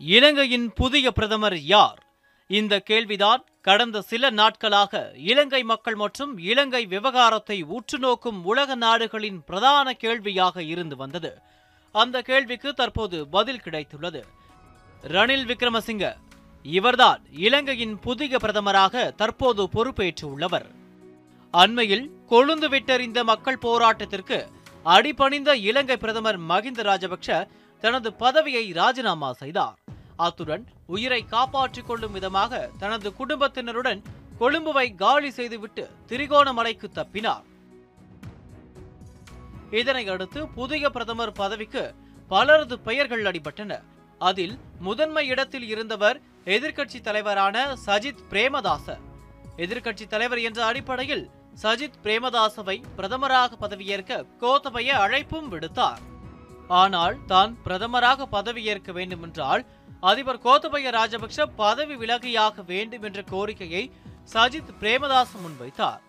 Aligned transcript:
இலங்கையின் 0.00 0.72
புதிய 0.72 1.10
பிரதமர் 1.10 1.58
யார்? 1.58 2.06
இந்த 2.48 2.80
கேள்விதான் 2.80 3.44
கடந்த 3.62 4.00
சில 4.00 4.30
நாட்களாக 4.30 5.12
இலங்கை 5.16 5.62
மக்கள் 5.62 5.94
மற்றும் 5.94 6.38
இலங்கை 6.38 6.86
விவகாரத்தை 6.86 7.62
உற்று 7.62 7.98
நோக்கும் 7.98 8.44
உலக 8.44 8.74
நாடுகளின் 8.74 9.44
பிரதான 9.44 9.92
கேள்வியாக 9.92 10.62
இருந்து 10.62 10.96
வந்தது. 10.96 11.38
அந்த 11.92 12.22
கேள்விக்கு 12.22 12.74
தற்போது 12.74 13.28
பதில் 13.28 13.60
கிடைத்துள்ளது. 13.64 14.22
ரணில் 15.02 15.46
விக்ரமசிங்க 15.46 16.16
இவர்தான் 16.62 17.22
இலங்கையின் 17.32 17.98
புதிய 17.98 18.36
பிரதமராக 18.36 19.14
தற்போது 19.14 19.68
பொறுப்பேற்றுள்ளவர். 19.74 20.66
அண்மையில் 21.50 22.10
கொழுந்து 22.30 22.68
விட்டறிந்த 22.68 23.22
மக்கள் 23.22 23.62
போராட்டத்திற்கு 23.62 24.46
அடிபணிந்த 24.84 25.56
இலங்கை 25.56 25.96
பிரதமர் 25.96 26.38
மகிந்த 26.38 26.82
ராஜபக்ஷ 26.82 27.48
தனது 27.80 28.12
பதவியை 28.12 28.72
ராஜினாமா 28.72 29.32
செய்தார். 29.32 29.78
அத்துடன் 30.16 30.64
உயிரை 30.86 31.24
காப்பாற்றிக் 31.24 31.86
கொள்ளும் 31.86 32.12
விதமாக 32.12 32.70
தனது 32.78 33.14
குடும்பத்தினருடன் 33.14 34.02
கொழும்புவை 34.40 34.94
காலி 34.94 35.30
செய்துவிட்டு 35.30 35.90
திரிகோணமலைக்கு 36.08 36.88
தப்பினார். 36.94 37.46
இதனை 39.70 40.08
அடுத்து 40.08 40.48
புதிய 40.48 40.90
பிரதமர் 40.90 41.32
பதவிக்கு 41.32 41.94
பலரது 42.28 42.78
பெயர்கள் 42.78 43.22
அடிபட்டன. 43.22 43.82
அதில் 44.18 44.58
முதன்மை 44.80 45.26
இடத்தில் 45.26 45.68
இருந்தவர் 45.68 46.20
எதிர்க்கட்சி 46.44 47.00
தலைவரான 47.00 47.76
சஜித் 47.86 48.24
பிரேமதாச. 48.30 48.98
எதிர்க்கட்சி 49.56 50.06
தலைவர் 50.06 50.40
என்ற 50.40 50.64
அடிப்படையில் 50.64 51.30
சஜித் 51.62 51.98
பிரேமதாசவை 52.02 52.82
பிரதமராக 52.96 53.52
பதவியேற்க 53.60 54.26
கோத்தபய 54.40 54.88
அழைப்பும் 55.06 55.48
விடுத்தார். 55.50 56.02
ஆனால் 56.78 57.16
தான் 57.32 57.52
பிரதமராக 57.64 58.26
பதவியேற்க 58.32 58.92
வேண்டுமென்றால் 58.98 59.62
அதிபர் 60.10 60.42
கோத்தபய 60.44 60.90
ராஜபக்ஷ 60.96 61.46
பதவி 61.62 61.94
விலகியாக 61.94 62.62
வேண்டும் 62.72 63.04
என்ற 63.08 63.20
கோரிக்கையை 63.32 63.82
சஜித் 64.32 64.72
பிரேமதாஸ் 64.80 65.34
முன்வைத்தார். 65.42 66.00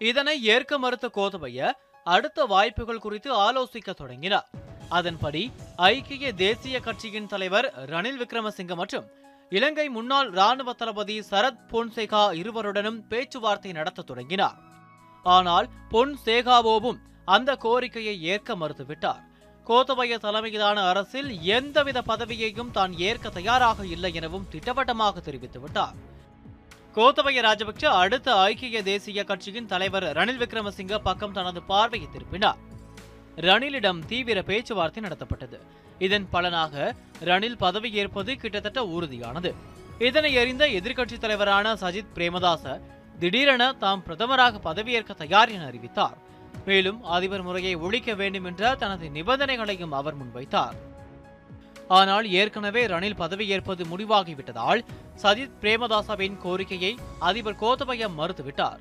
இதனை 0.00 0.34
ஏற்க 0.54 0.78
மறுத்த 0.78 1.06
கோத்தபய 1.18 1.70
அடுத்த 2.06 2.44
வாய்ப்புகள் 2.52 3.04
குறித்து 3.04 3.30
ஆலோசிக்க 3.46 3.92
தொடங்கினார். 3.92 4.48
அதன்படி 4.88 5.42
ஐக்கிய 5.76 6.32
தேசிய 6.32 6.76
கட்சியின் 6.80 7.30
தலைவர் 7.32 7.66
ரணில் 7.92 8.20
விக்ரமசிங்க 8.22 8.74
மற்றும் 8.74 9.08
இலங்கை 9.50 9.86
முன்னாள் 9.96 10.30
ராணுவ 10.38 10.70
தளபதி 10.72 11.16
சரத் 11.30 11.62
பொன்சேகா 11.72 12.22
இருவருடனும் 12.40 13.00
பேச்சுவார்த்தை 13.10 13.72
நடத்த 13.72 14.02
தொடங்கினார். 14.02 14.58
ஆனால் 15.24 15.68
பொன்சேகாவோவும் 15.92 17.00
அந்த 17.24 17.50
கோரிக்கையை 17.56 18.16
ஏற்க 18.34 18.56
மறுத்துவிட்டார். 18.56 19.22
கோத்தபய 19.68 20.18
தலைமையிலான 20.18 20.82
அரசில் 20.82 21.30
எந்தவித 21.42 22.02
பதவியையும் 22.02 22.70
தான் 22.70 22.92
ஏற்க 22.98 23.28
தயாராக 23.28 23.86
இல்லை 23.86 24.14
எனவும் 24.14 24.46
திட்டவட்டமாக 24.48 25.20
தெரிவித்துவிட்டார் 25.20 25.96
கோத்தபய 26.96 27.42
ராஜபக்ச 27.46 27.84
அடுத்த 28.02 28.34
ஐக்கிய 28.34 28.82
தேசிய 28.82 29.24
கட்சியின் 29.24 29.66
தலைவர் 29.66 30.06
ரணில் 30.18 30.40
விக்ரமசிங்க 30.42 30.98
பக்கம் 30.98 31.32
தனது 31.32 31.62
பார்வையை 31.62 32.08
திருப்பினார். 32.12 32.60
ரணிலிடம் 33.36 34.00
தீவிர 34.06 34.42
பேச்சுவார்த்தை 34.42 35.02
நடத்தப்பட்டது. 35.02 35.58
இதன் 35.98 36.28
பலனாக 36.30 36.94
ரணில் 37.24 37.60
பதவியேற்பது 37.60 38.34
கிட்டத்தட்ட 38.36 38.82
உறுதியானது. 38.86 39.52
இதனை 39.98 40.38
அறிந்த 40.38 40.66
எதிர்க்கட்சித் 40.66 41.24
தலைவரான 41.26 41.74
சஜித் 41.74 42.14
பிரேமதாச 42.14 42.80
திடீரென 43.18 43.72
தாம் 43.72 44.04
பிரதமராக 44.06 44.60
பதவியேற்க 44.64 45.12
தயார் 45.14 45.48
என 45.48 45.64
அறிவித்தார். 45.66 46.18
மேலும் 46.64 47.04
அதிபர் 47.04 47.42
முறையை 47.42 47.74
ஒழிக்க 47.74 48.14
வேண்டும் 48.14 48.44
என்ற 48.44 48.74
தனது 48.74 49.08
நிபந்தனைகளையும் 49.08 49.90
அவர் 49.90 50.16
முன்வைத்தார். 50.16 50.76
ஆனால் 51.88 52.30
ஏற்கனவே 52.30 52.86
ரணில் 52.86 53.18
பதவியேற்பது 53.18 53.84
முடிவாகிவிட்டதால் 53.92 54.84
சஜித் 55.22 55.56
பிரேமதாசவின் 55.60 56.36
கோரிக்கையை 56.36 56.98
அதிபர் 57.18 57.60
கோத்தபய 57.60 58.08
மறுத்துவிட்டார். 58.18 58.80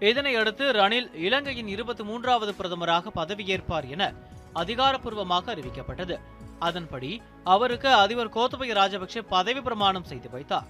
இதனையடுத்து 0.00 0.64
ரணில் 0.80 1.14
இலங்கையின் 1.14 1.68
இருபத்தி 1.68 2.04
மூன்றாவது 2.04 2.54
பிரதமராக 2.58 3.12
பதவியேற்பார் 3.14 3.88
என 3.88 4.12
அதிகாரப்பூர்வமாக 4.54 5.54
அறிவிக்கப்பட்டது. 5.54 6.18
அதன்படி 6.58 7.22
அவருக்கு 7.44 7.92
அதிபர் 7.92 8.34
கோத்தபய 8.34 8.72
ராஜபக்சே 8.80 9.22
பதவி 9.28 9.60
பிரமாணம் 9.60 10.04
செய்து 10.04 10.30
வைத்தார். 10.30 10.66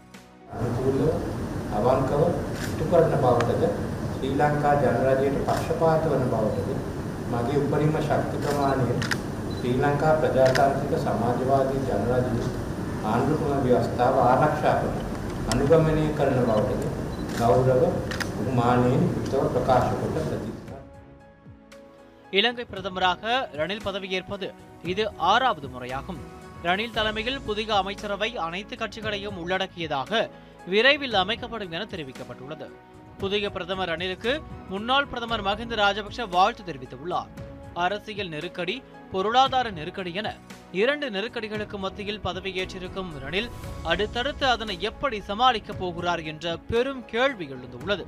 අනුකූලව 4.18 4.18
අවංකව 4.18 4.18
ඉටු 4.18 4.18
කරන 4.18 4.18
බවටද 4.18 4.18
ශ්‍රී 4.18 4.36
ලංකා 4.36 4.74
ජනරජයට 4.78 5.38
පක්ෂපාත 5.48 6.04
වන 6.06 6.26
බවටද 6.32 6.70
මගේ 7.32 7.58
උපරිම 7.60 7.96
ශක්ති 8.02 8.38
ප්‍රමාණයෙන් 8.44 9.00
ශ්‍රී 9.54 9.78
ලංකා 9.80 10.14
ප්‍රජාතාන්ත්‍රික 10.20 10.94
සමාජවාදී 11.00 11.82
ජනරජයේ 11.88 12.48
ආණ්ඩුක්‍රම 13.06 13.64
ව්‍යවස්ථාව 13.64 14.20
ආරක්ෂා 14.22 14.76
කොට 14.82 14.98
අනුගමනය 15.54 16.06
කරන 16.14 16.40
බවටද 16.42 16.84
ගෞරව 17.40 17.82
උමානයෙන් 18.44 19.02
යුක්තව 19.10 19.44
ප්‍රකාශ 19.50 19.90
කොට 19.94 20.16
ප්‍රතික්ෂේප 20.22 20.62
இலங்கை 22.34 22.66
பிரதமராக 22.66 23.34
ரணில் 23.56 23.84
பதவியேற்பது 23.84 24.48
இது 24.86 25.04
ஆறாவது 25.26 25.68
முறையாகும் 25.68 26.22
ரணில் 26.64 26.94
தலைமையில் 26.94 27.40
புதிய 27.42 27.70
அமைச்சரவை 27.76 28.32
அனைத்து 28.40 28.76
கட்சிகளையும் 28.76 29.38
உள்ளடக்கியதாக 29.38 30.24
விரைவில் 30.68 31.16
அமைக்கப்படும் 31.16 31.72
என 31.72 31.86
தெரிவிக்கப்பட்டுள்ளது 31.86 32.68
புதிய 33.19 33.51
பிரதமர் 33.51 33.91
ரணிலுக்கு 33.91 34.33
முன்னாள் 34.69 35.07
பிரதமர் 35.07 35.45
மஹிந்த 35.45 35.77
ராஜபக்ஷ 35.83 36.29
வாழ்த்து 36.29 36.63
தெரிவித்துள்ளார். 36.63 37.31
அரசியல் 37.75 38.29
நெருக்கடி 38.29 38.83
பொருளாதார 39.13 39.71
நெருக்கடி 39.71 40.15
என 40.15 40.29
இரண்டு 40.73 41.11
நெருக்கடிகளுக்கு 41.11 41.77
மத்தியில் 41.79 42.21
பதவியேற்றிருக்கும் 42.25 43.11
ரணில் 43.25 43.51
அடுத்தடுத்து 43.83 44.47
அதனை 44.47 44.77
எப்படி 44.81 45.19
சமாளிக்கப் 45.19 45.79
போகிறார் 45.79 46.23
என்ற 46.23 46.57
பெரும் 46.71 47.05
கேள்வி 47.05 47.47
எழுந்துள்ளது. 47.47 48.07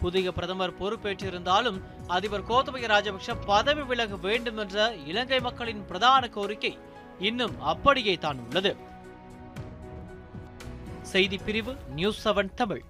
புதிய 0.00 0.32
பிரதமர் 0.32 0.78
பொறுப்பேற்றிருந்தாலும் 0.78 1.80
அதிபர் 2.06 2.48
கோத்தபய 2.50 2.86
ராஜபக்ஷ 2.94 3.36
பதவி 3.46 3.82
விலக 3.82 4.16
வேண்டும் 4.26 4.56
என்ற 4.56 4.94
இலங்கை 5.06 5.40
மக்களின் 5.40 5.84
பிரதான 5.84 6.28
கோரிக்கை 6.28 6.78
இன்னும் 7.18 7.60
அப்படியே 7.72 8.14
தான் 8.26 8.38
உள்ளது. 8.46 8.72
செய்தி 11.02 11.38
பிரிவு 11.38 11.74
நியூஸ் 11.94 12.28
செவன் 12.28 12.54
தமிழ். 12.54 12.82